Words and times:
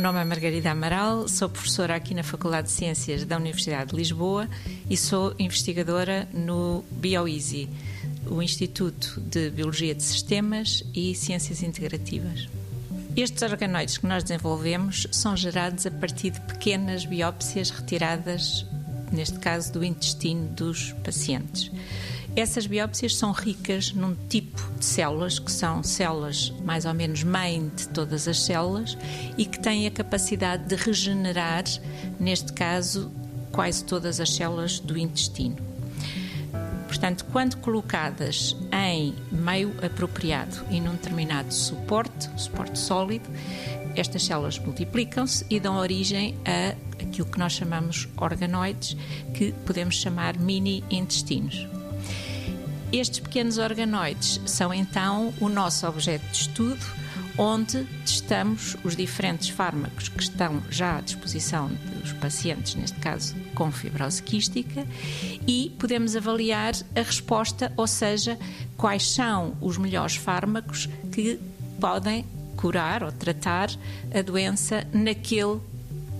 nome 0.00 0.20
é 0.20 0.24
Margarida 0.24 0.70
Amaral, 0.70 1.28
sou 1.28 1.48
professora 1.48 1.94
aqui 1.94 2.14
na 2.14 2.22
Faculdade 2.22 2.66
de 2.66 2.72
Ciências 2.72 3.24
da 3.24 3.36
Universidade 3.36 3.90
de 3.90 3.96
Lisboa 3.96 4.48
e 4.90 4.96
sou 4.96 5.34
investigadora 5.38 6.28
no 6.32 6.84
BioEasy, 6.90 7.68
o 8.26 8.42
Instituto 8.42 9.20
de 9.20 9.50
Biologia 9.50 9.94
de 9.94 10.02
Sistemas 10.02 10.82
e 10.92 11.14
Ciências 11.14 11.62
Integrativas. 11.62 12.48
Estes 13.16 13.42
organoides 13.42 13.98
que 13.98 14.06
nós 14.06 14.24
desenvolvemos 14.24 15.06
são 15.12 15.36
gerados 15.36 15.86
a 15.86 15.90
partir 15.90 16.30
de 16.30 16.40
pequenas 16.40 17.04
biópsias 17.04 17.70
retiradas, 17.70 18.66
neste 19.12 19.38
caso, 19.38 19.72
do 19.72 19.84
intestino 19.84 20.48
dos 20.48 20.92
pacientes. 21.04 21.70
Essas 22.36 22.66
biópsias 22.66 23.14
são 23.14 23.30
ricas 23.30 23.92
num 23.92 24.16
tipo 24.28 24.60
de 24.76 24.84
células, 24.84 25.38
que 25.38 25.52
são 25.52 25.84
células 25.84 26.52
mais 26.64 26.84
ou 26.84 26.92
menos 26.92 27.22
mãe 27.22 27.70
de 27.76 27.86
todas 27.88 28.26
as 28.26 28.40
células 28.40 28.98
e 29.38 29.46
que 29.46 29.60
têm 29.60 29.86
a 29.86 29.90
capacidade 29.90 30.64
de 30.64 30.74
regenerar, 30.74 31.62
neste 32.18 32.52
caso, 32.52 33.12
quase 33.52 33.84
todas 33.84 34.18
as 34.18 34.34
células 34.34 34.80
do 34.80 34.98
intestino. 34.98 35.56
Portanto, 36.88 37.24
quando 37.30 37.56
colocadas 37.58 38.56
em 38.72 39.14
meio 39.30 39.72
apropriado 39.80 40.56
e 40.70 40.80
num 40.80 40.92
determinado 40.92 41.54
suporte, 41.54 42.28
suporte 42.36 42.80
sólido, 42.80 43.28
estas 43.94 44.24
células 44.24 44.58
multiplicam-se 44.58 45.46
e 45.48 45.60
dão 45.60 45.76
origem 45.76 46.36
a 46.44 46.74
aquilo 47.00 47.28
que 47.28 47.38
nós 47.38 47.52
chamamos 47.52 48.08
organoides, 48.16 48.96
que 49.34 49.52
podemos 49.64 49.94
chamar 49.94 50.36
mini-intestinos. 50.36 51.83
Estes 52.94 53.18
pequenos 53.18 53.58
organoides 53.58 54.40
são 54.46 54.72
então 54.72 55.34
o 55.40 55.48
nosso 55.48 55.84
objeto 55.84 56.24
de 56.30 56.36
estudo, 56.36 56.86
onde 57.36 57.82
testamos 58.06 58.76
os 58.84 58.94
diferentes 58.94 59.48
fármacos 59.48 60.08
que 60.08 60.22
estão 60.22 60.62
já 60.70 60.98
à 60.98 61.00
disposição 61.00 61.72
dos 62.00 62.12
pacientes, 62.12 62.76
neste 62.76 62.96
caso 63.00 63.34
com 63.52 63.72
fibrose 63.72 64.22
quística, 64.22 64.86
e 65.44 65.74
podemos 65.76 66.14
avaliar 66.14 66.72
a 66.94 67.02
resposta, 67.02 67.72
ou 67.76 67.88
seja, 67.88 68.38
quais 68.76 69.10
são 69.10 69.56
os 69.60 69.76
melhores 69.76 70.14
fármacos 70.14 70.88
que 71.10 71.40
podem 71.80 72.24
curar 72.56 73.02
ou 73.02 73.10
tratar 73.10 73.70
a 74.16 74.22
doença 74.22 74.86
naquele 74.92 75.58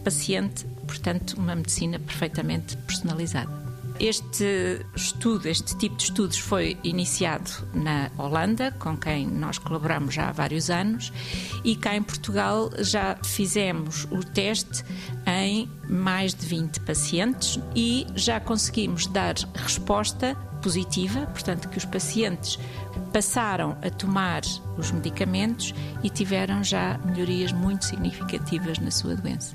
paciente, 0.03 0.67
portanto, 0.89 1.35
uma 1.39 1.55
medicina 1.55 2.01
perfeitamente 2.01 2.77
personalizada. 2.79 3.64
Este 4.01 4.85
estudo, 4.97 5.47
este 5.47 5.77
tipo 5.79 5.97
de 5.97 6.05
estudos 6.05 6.39
foi 6.39 6.77
iniciado 6.83 7.51
na 7.73 8.11
Holanda, 8.19 8.73
com 8.73 8.97
quem 8.97 9.27
nós 9.27 9.57
colaboramos 9.59 10.15
já 10.15 10.29
há 10.29 10.33
vários 10.33 10.69
anos, 10.69 11.13
e 11.63 11.77
cá 11.77 11.95
em 11.95 12.03
Portugal 12.03 12.71
já 12.79 13.17
fizemos 13.25 14.05
o 14.11 14.19
teste 14.25 14.85
em 15.27 15.71
mais 15.89 16.35
de 16.35 16.45
20 16.45 16.81
pacientes 16.81 17.61
e 17.75 18.07
já 18.17 18.41
conseguimos 18.41 19.07
dar 19.07 19.35
resposta 19.55 20.35
positiva, 20.61 21.27
portanto, 21.27 21.69
que 21.69 21.79
os 21.79 21.85
pacientes 21.85 22.59
passaram 23.13 23.77
a 23.81 23.91
tomar 23.91 24.43
os 24.77 24.91
medicamentos 24.91 25.73
e 26.03 26.11
tiveram 26.11 26.65
já 26.65 26.99
melhorias 27.05 27.53
muito 27.53 27.85
significativas 27.85 28.79
na 28.79 28.91
sua 28.91 29.15
doença. 29.15 29.55